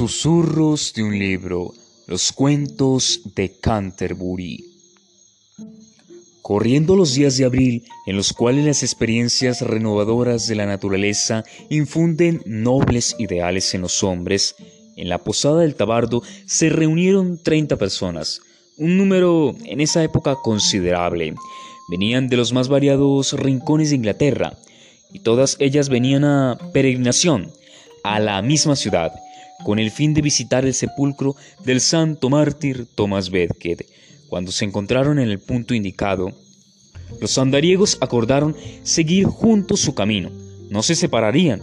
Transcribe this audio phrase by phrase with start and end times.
[0.00, 1.74] Susurros de un libro,
[2.06, 4.64] los cuentos de Canterbury.
[6.40, 12.40] Corriendo los días de abril, en los cuales las experiencias renovadoras de la naturaleza infunden
[12.46, 14.54] nobles ideales en los hombres,
[14.96, 18.40] en la posada del Tabardo se reunieron 30 personas,
[18.78, 21.34] un número en esa época considerable.
[21.90, 24.56] Venían de los más variados rincones de Inglaterra,
[25.12, 27.52] y todas ellas venían a peregrinación
[28.02, 29.12] a la misma ciudad,
[29.64, 33.80] con el fin de visitar el sepulcro del santo mártir Thomas Bedked.
[34.28, 36.32] Cuando se encontraron en el punto indicado,
[37.20, 40.30] los andariegos acordaron seguir juntos su camino,
[40.68, 41.60] no se separarían.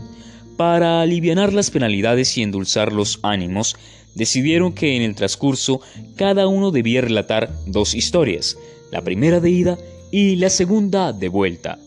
[0.58, 3.76] Para aliviar las penalidades y endulzar los ánimos,
[4.16, 5.82] decidieron que en el transcurso
[6.16, 8.58] cada uno debía relatar dos historias,
[8.92, 9.78] la primera de ida
[10.12, 11.78] y la segunda de vuelta.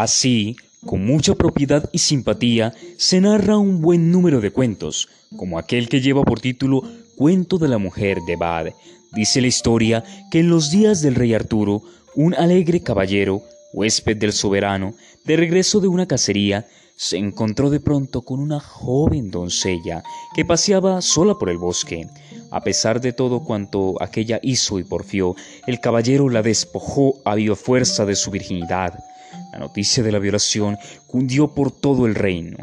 [0.00, 0.56] Así,
[0.86, 6.00] con mucha propiedad y simpatía, se narra un buen número de cuentos, como aquel que
[6.00, 6.82] lleva por título
[7.16, 8.68] Cuento de la mujer de Bad.
[9.12, 11.82] Dice la historia que en los días del rey Arturo,
[12.14, 13.42] un alegre caballero,
[13.74, 14.94] huésped del soberano,
[15.26, 16.66] de regreso de una cacería,
[17.00, 20.02] se encontró de pronto con una joven doncella
[20.34, 22.06] que paseaba sola por el bosque.
[22.50, 25.34] A pesar de todo cuanto aquella hizo y porfió,
[25.66, 29.02] el caballero la despojó a viva fuerza de su virginidad.
[29.50, 30.76] La noticia de la violación
[31.06, 32.58] cundió por todo el reino.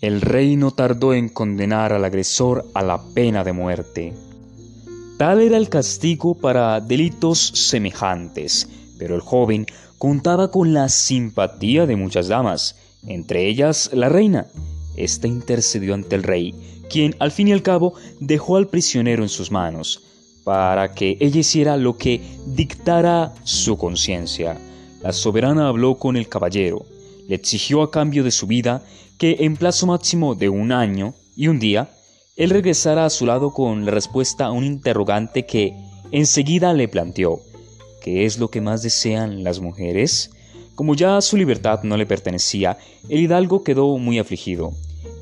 [0.00, 4.14] El rey no tardó en condenar al agresor a la pena de muerte.
[5.18, 8.66] Tal era el castigo para delitos semejantes,
[8.98, 9.66] pero el joven
[10.02, 12.74] contaba con la simpatía de muchas damas,
[13.06, 14.48] entre ellas la reina.
[14.96, 19.28] Esta intercedió ante el rey, quien al fin y al cabo dejó al prisionero en
[19.28, 20.02] sus manos,
[20.42, 24.58] para que ella hiciera lo que dictara su conciencia.
[25.04, 26.84] La soberana habló con el caballero,
[27.28, 28.82] le exigió a cambio de su vida
[29.18, 31.90] que en plazo máximo de un año y un día,
[32.34, 35.76] él regresara a su lado con la respuesta a un interrogante que
[36.10, 37.38] enseguida le planteó.
[38.02, 40.32] ¿Qué es lo que más desean las mujeres?
[40.74, 42.76] Como ya su libertad no le pertenecía,
[43.08, 44.72] el hidalgo quedó muy afligido.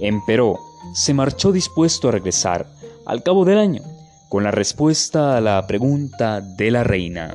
[0.00, 0.58] Empero,
[0.94, 2.66] se marchó dispuesto a regresar,
[3.04, 3.82] al cabo del año,
[4.30, 7.34] con la respuesta a la pregunta de la reina.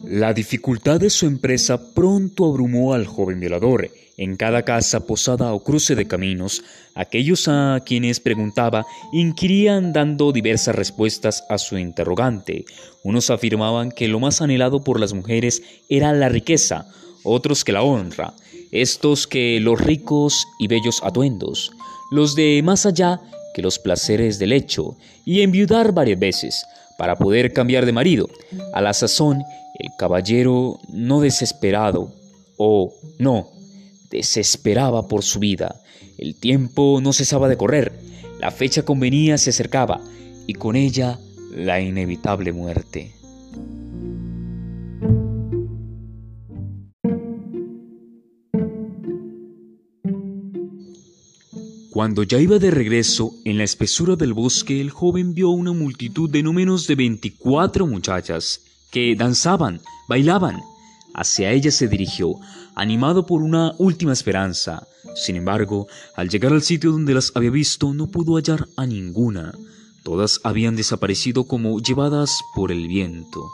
[0.00, 3.90] La dificultad de su empresa pronto abrumó al joven violador.
[4.18, 6.62] En cada casa, posada o cruce de caminos,
[6.94, 12.64] aquellos a quienes preguntaba inquirían dando diversas respuestas a su interrogante.
[13.02, 16.86] Unos afirmaban que lo más anhelado por las mujeres era la riqueza,
[17.24, 18.32] otros que la honra,
[18.72, 21.70] estos que los ricos y bellos atuendos,
[22.10, 23.20] los de más allá
[23.54, 26.64] que los placeres del hecho, y enviudar varias veces,
[26.96, 28.30] para poder cambiar de marido.
[28.72, 29.42] A la sazón,
[29.78, 32.14] el caballero no desesperado,
[32.56, 33.50] o no,
[34.10, 35.80] desesperaba por su vida.
[36.18, 37.92] El tiempo no cesaba de correr,
[38.40, 40.00] la fecha convenía se acercaba,
[40.46, 41.18] y con ella
[41.54, 43.12] la inevitable muerte.
[51.96, 56.28] Cuando ya iba de regreso, en la espesura del bosque, el joven vio una multitud
[56.28, 60.60] de no menos de veinticuatro muchachas que danzaban, bailaban.
[61.16, 62.34] Hacia ella se dirigió,
[62.74, 64.86] animado por una última esperanza.
[65.14, 69.54] Sin embargo, al llegar al sitio donde las había visto, no pudo hallar a ninguna.
[70.04, 73.48] Todas habían desaparecido como llevadas por el viento.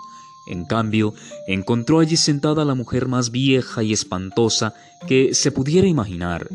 [0.48, 1.14] En cambio,
[1.46, 4.74] encontró allí sentada la mujer más vieja y espantosa
[5.06, 6.48] que se pudiera imaginar.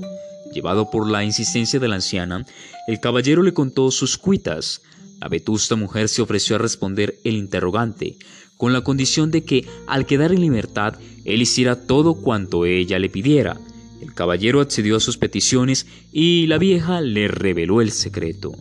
[0.54, 2.46] Llevado por la insistencia de la anciana,
[2.86, 4.82] el caballero le contó sus cuitas.
[5.22, 8.18] La vetusta mujer se ofreció a responder el interrogante,
[8.58, 10.96] con la condición de que, al quedar en libertad,
[11.26, 13.58] él hiciera todo cuanto ella le pidiera.
[14.02, 18.54] El caballero accedió a sus peticiones y la vieja le reveló el secreto.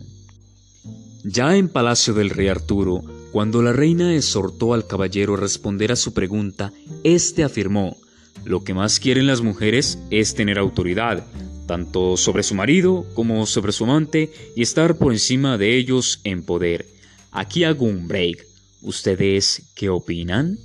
[1.23, 5.95] Ya en palacio del rey Arturo, cuando la reina exhortó al caballero a responder a
[5.95, 6.71] su pregunta,
[7.03, 7.97] éste afirmó,
[8.45, 11.25] lo que más quieren las mujeres es tener autoridad,
[11.67, 16.43] tanto sobre su marido como sobre su amante, y estar por encima de ellos en
[16.43, 16.85] poder.
[17.31, 18.46] Aquí hago un break.
[18.81, 20.59] ¿Ustedes qué opinan?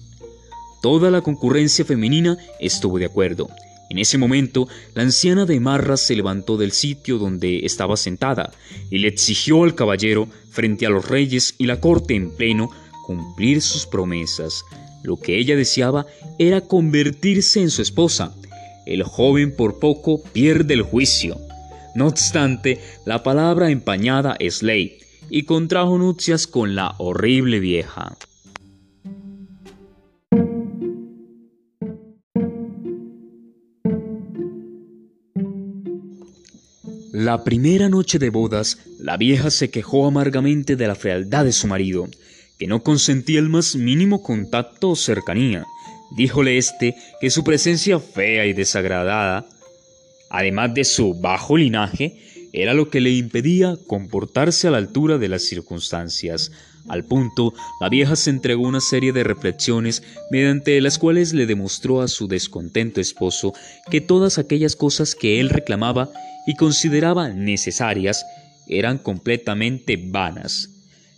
[0.82, 3.48] Toda la concurrencia femenina estuvo de acuerdo.
[3.88, 8.52] En ese momento, la anciana de Marras se levantó del sitio donde estaba sentada
[8.90, 12.70] y le exigió al caballero, frente a los reyes y la corte en pleno,
[13.06, 14.64] cumplir sus promesas.
[15.02, 16.06] Lo que ella deseaba
[16.38, 18.34] era convertirse en su esposa.
[18.86, 21.38] El joven por poco pierde el juicio.
[21.94, 25.01] No obstante, la palabra empañada es ley,
[25.34, 28.18] y contrajo nupcias con la horrible vieja.
[37.12, 41.66] La primera noche de bodas, la vieja se quejó amargamente de la fealdad de su
[41.66, 42.08] marido,
[42.58, 45.64] que no consentía el más mínimo contacto o cercanía.
[46.14, 49.46] Díjole éste que su presencia fea y desagradada,
[50.28, 52.18] además de su bajo linaje,
[52.52, 56.52] era lo que le impedía comportarse a la altura de las circunstancias.
[56.88, 62.02] Al punto, la vieja se entregó una serie de reflexiones mediante las cuales le demostró
[62.02, 63.52] a su descontento esposo
[63.90, 66.10] que todas aquellas cosas que él reclamaba
[66.46, 68.24] y consideraba necesarias
[68.66, 70.68] eran completamente vanas.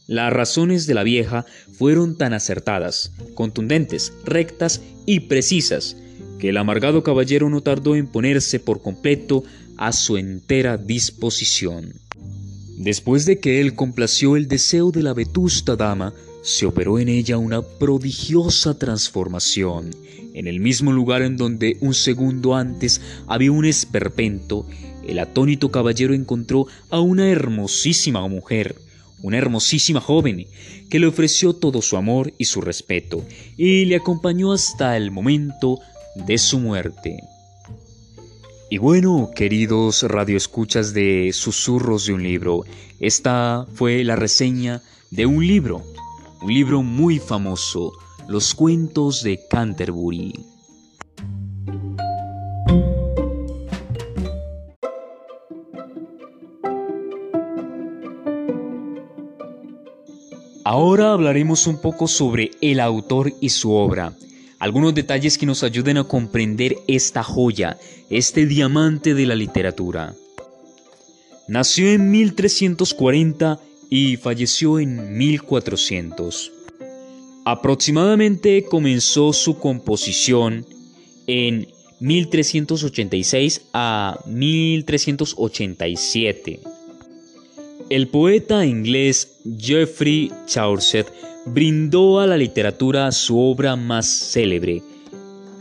[0.07, 5.97] Las razones de la vieja fueron tan acertadas, contundentes, rectas y precisas,
[6.39, 9.45] que el amargado caballero no tardó en ponerse por completo
[9.77, 11.95] a su entera disposición.
[12.79, 16.13] Después de que él complació el deseo de la vetusta dama,
[16.43, 19.91] se operó en ella una prodigiosa transformación.
[20.35, 24.67] En el mismo lugar en donde un segundo antes había un esperpento,
[25.07, 28.75] el atónito caballero encontró a una hermosísima mujer,
[29.23, 30.47] una hermosísima joven,
[30.91, 33.25] que le ofreció todo su amor y su respeto,
[33.57, 35.79] y le acompañó hasta el momento
[36.27, 37.21] de su muerte.
[38.71, 42.65] Y bueno, queridos radioescuchas de Susurros de un libro,
[42.99, 45.83] esta fue la reseña de un libro,
[46.41, 47.93] un libro muy famoso,
[48.27, 50.33] Los cuentos de Canterbury.
[60.65, 64.15] Ahora hablaremos un poco sobre el autor y su obra
[64.65, 67.77] algunos detalles que nos ayuden a comprender esta joya,
[68.09, 70.15] este diamante de la literatura.
[71.49, 76.51] Nació en 1340 y falleció en 1400.
[77.45, 80.65] Aproximadamente comenzó su composición
[81.27, 81.69] en
[82.01, 86.61] 1386 a 1387.
[87.91, 91.05] El poeta inglés Geoffrey Chaucer
[91.47, 94.83] brindó a la literatura su obra más célebre,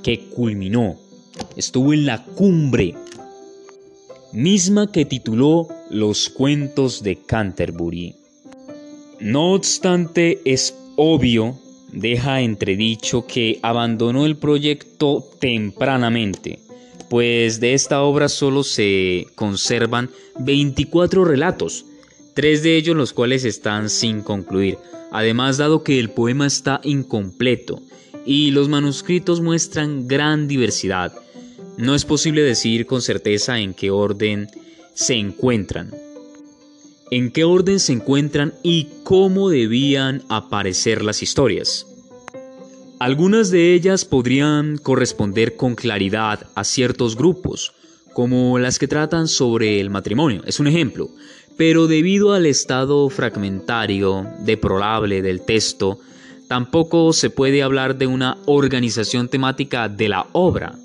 [0.01, 0.97] que culminó,
[1.56, 2.95] estuvo en la cumbre,
[4.31, 8.15] misma que tituló Los cuentos de Canterbury.
[9.19, 11.57] No obstante, es obvio,
[11.91, 16.59] deja entredicho que abandonó el proyecto tempranamente,
[17.09, 20.09] pues de esta obra solo se conservan
[20.39, 21.85] 24 relatos,
[22.33, 24.77] tres de ellos los cuales están sin concluir,
[25.13, 27.83] Además, dado que el poema está incompleto
[28.25, 31.13] y los manuscritos muestran gran diversidad,
[31.77, 34.47] no es posible decir con certeza en qué orden
[34.95, 35.91] se encuentran.
[37.12, 41.85] En qué orden se encuentran y cómo debían aparecer las historias.
[43.00, 47.74] Algunas de ellas podrían corresponder con claridad a ciertos grupos,
[48.13, 50.41] como las que tratan sobre el matrimonio.
[50.47, 51.12] Es un ejemplo
[51.58, 56.00] pero debido al estado fragmentario, deplorable del texto,
[56.48, 60.76] tampoco se puede hablar de una organización temática de la obra.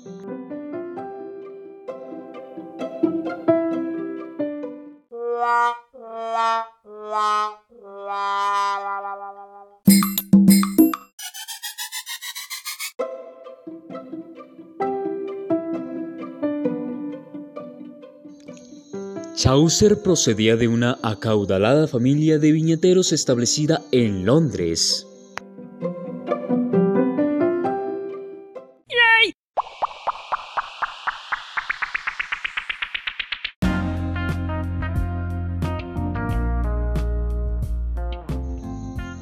[19.41, 25.05] Chaucer procedía de una acaudalada familia de viñeteros establecida en Londres.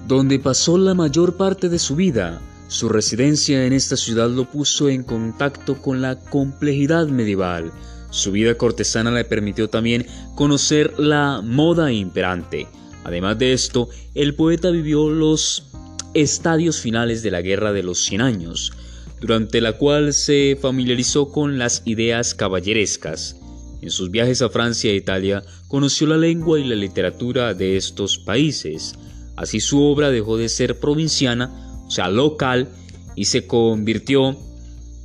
[0.08, 2.42] donde pasó la mayor parte de su vida.
[2.70, 7.72] Su residencia en esta ciudad lo puso en contacto con la complejidad medieval,
[8.10, 12.68] su vida cortesana le permitió también conocer la moda imperante.
[13.04, 15.68] Además de esto, el poeta vivió los
[16.14, 18.74] estadios finales de la Guerra de los Cien Años,
[19.20, 23.38] durante la cual se familiarizó con las ideas caballerescas.
[23.82, 28.18] En sus viajes a Francia e Italia conoció la lengua y la literatura de estos
[28.18, 28.96] países.
[29.36, 32.70] Así su obra dejó de ser provinciana, o sea, local,
[33.16, 34.36] y se convirtió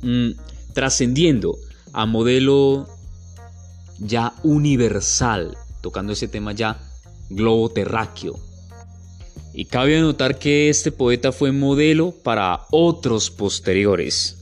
[0.01, 0.31] mm,
[0.73, 1.57] trascendiendo
[1.93, 2.87] a modelo
[3.99, 6.79] ya universal, tocando ese tema ya
[7.29, 8.39] globo terráqueo.
[9.53, 14.37] Y cabe anotar que este poeta fue modelo para otros posteriores.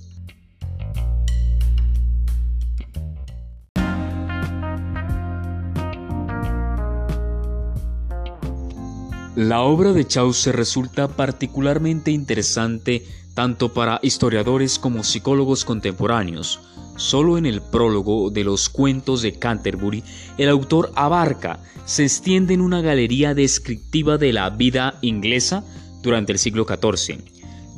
[9.36, 16.60] La obra de Chaucer resulta particularmente interesante tanto para historiadores como psicólogos contemporáneos,
[16.98, 20.04] Solo en el prólogo de los cuentos de Canterbury,
[20.38, 25.64] el autor abarca, se extiende en una galería descriptiva de la vida inglesa
[26.02, 27.20] durante el siglo XIV.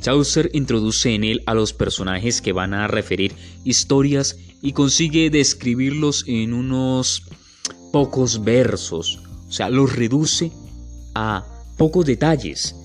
[0.01, 6.25] Chaucer introduce en él a los personajes que van a referir historias y consigue describirlos
[6.27, 7.23] en unos
[7.93, 10.51] pocos versos, o sea, los reduce
[11.15, 11.45] a
[11.77, 12.75] pocos detalles.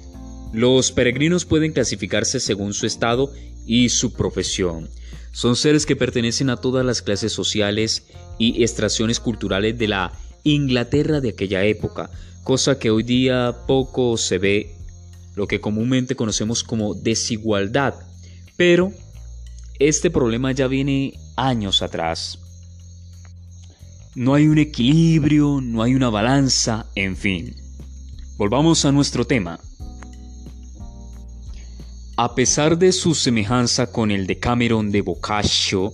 [0.52, 3.32] Los peregrinos pueden clasificarse según su estado
[3.66, 4.88] y su profesión.
[5.32, 8.06] Son seres que pertenecen a todas las clases sociales
[8.38, 10.12] y extracciones culturales de la
[10.44, 12.10] Inglaterra de aquella época,
[12.44, 14.74] cosa que hoy día poco se ve,
[15.36, 17.94] lo que comúnmente conocemos como desigualdad.
[18.56, 18.92] Pero
[19.78, 22.38] este problema ya viene años atrás.
[24.14, 27.54] No hay un equilibrio, no hay una balanza, en fin.
[28.36, 29.60] Volvamos a nuestro tema.
[32.20, 35.92] A pesar de su semejanza con el de Cameron de Boccaccio,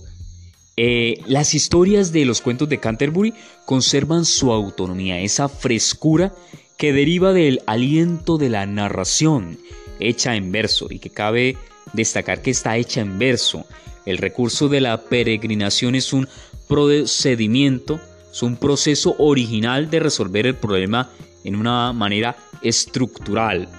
[0.75, 3.31] eh, las historias de los cuentos de Canterbury
[3.67, 6.33] conservan su autonomía, esa frescura
[6.77, 9.59] que deriva del aliento de la narración
[9.99, 11.57] hecha en verso y que cabe
[11.93, 13.67] destacar que está hecha en verso.
[14.07, 16.27] El recurso de la peregrinación es un
[16.67, 17.99] procedimiento,
[18.31, 21.07] es un proceso original de resolver el problema
[21.43, 23.69] en una manera estructural,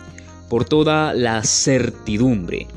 [0.48, 2.68] por toda la certidumbre.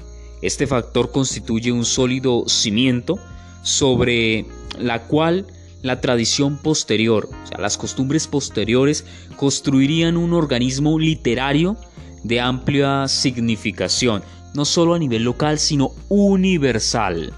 [0.41, 3.19] Este factor constituye un sólido cimiento
[3.61, 4.45] sobre
[4.77, 5.45] la cual
[5.81, 11.77] la tradición posterior, o sea, las costumbres posteriores, construirían un organismo literario
[12.23, 14.23] de amplia significación,
[14.53, 17.33] no solo a nivel local, sino universal.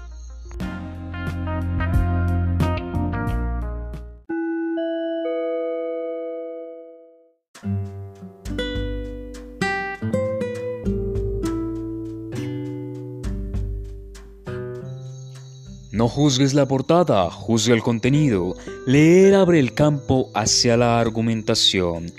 [16.02, 18.56] No juzgues la portada, juzga el contenido.
[18.88, 22.10] Leer abre el campo hacia la argumentación.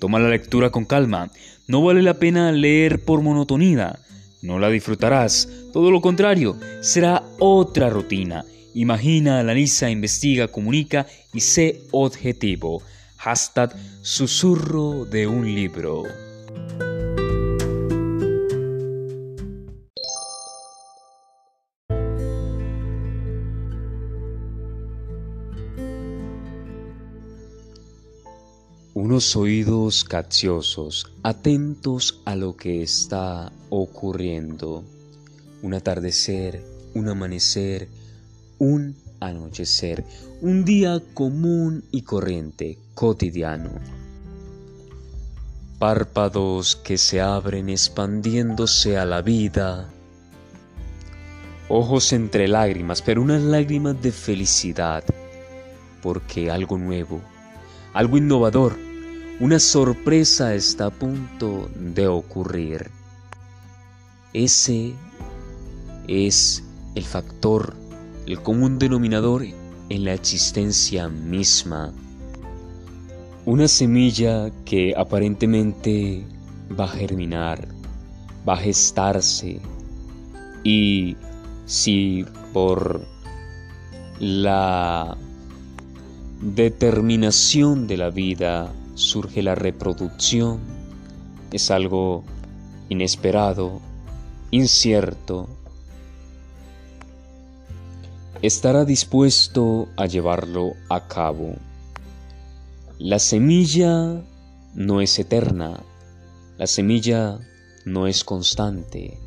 [0.00, 1.30] Toma la lectura con calma.
[1.66, 3.98] No vale la pena leer por monotonía.
[4.40, 5.50] No la disfrutarás.
[5.70, 8.46] Todo lo contrario, será otra rutina.
[8.72, 12.80] Imagina, analiza, investiga, comunica y sé objetivo.
[13.18, 16.04] Hashtag susurro de un libro.
[29.16, 34.84] Oídos capciosos, atentos a lo que está ocurriendo.
[35.62, 37.88] Un atardecer, un amanecer,
[38.58, 40.04] un anochecer,
[40.42, 43.70] un día común y corriente, cotidiano.
[45.78, 49.88] Párpados que se abren expandiéndose a la vida.
[51.70, 55.04] Ojos entre lágrimas, pero unas lágrimas de felicidad,
[56.02, 57.22] porque algo nuevo,
[57.94, 58.85] algo innovador,
[59.38, 62.90] una sorpresa está a punto de ocurrir.
[64.32, 64.94] Ese
[66.08, 66.64] es
[66.94, 67.74] el factor,
[68.26, 69.44] el común denominador
[69.90, 71.92] en la existencia misma.
[73.44, 76.24] Una semilla que aparentemente
[76.78, 77.68] va a germinar,
[78.48, 79.60] va a gestarse
[80.64, 81.14] y
[81.66, 82.24] si
[82.54, 83.06] por
[84.18, 85.14] la
[86.40, 90.58] determinación de la vida surge la reproducción,
[91.52, 92.24] es algo
[92.88, 93.80] inesperado,
[94.50, 95.48] incierto.
[98.42, 101.54] Estará dispuesto a llevarlo a cabo.
[102.98, 104.22] La semilla
[104.74, 105.80] no es eterna,
[106.58, 107.38] la semilla
[107.84, 109.18] no es constante.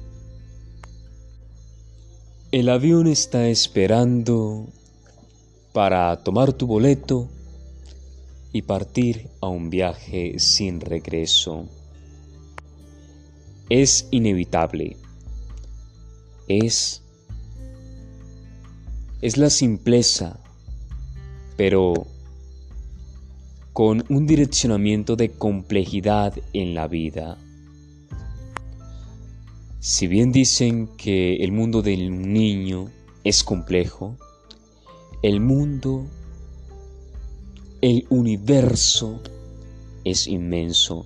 [2.51, 4.67] El avión está esperando
[5.71, 7.29] para tomar tu boleto
[8.51, 11.67] y partir a un viaje sin regreso.
[13.69, 14.97] Es inevitable.
[16.47, 17.03] Es
[19.21, 20.39] es la simpleza,
[21.57, 22.07] pero
[23.73, 27.37] con un direccionamiento de complejidad en la vida.
[29.81, 32.89] Si bien dicen que el mundo del niño
[33.25, 34.15] es complejo,
[35.21, 36.07] el mundo
[37.81, 39.21] el universo
[40.03, 41.05] es inmenso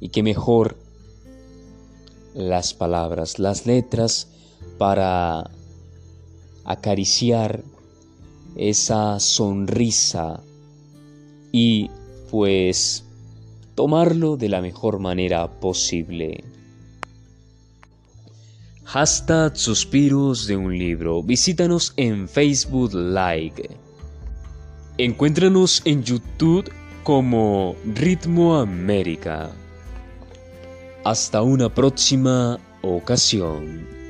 [0.00, 0.76] y que mejor
[2.34, 4.28] las palabras, las letras
[4.78, 5.50] para
[6.64, 7.62] acariciar
[8.56, 10.40] esa sonrisa
[11.50, 11.90] y
[12.30, 13.04] pues
[13.74, 16.44] tomarlo de la mejor manera posible.
[18.84, 21.22] Hashtag Suspiros de un libro.
[21.22, 23.70] Visítanos en Facebook Like.
[24.98, 26.70] Encuéntranos en YouTube
[27.02, 29.50] como Ritmo América.
[31.02, 34.01] Hasta una próxima ocasión.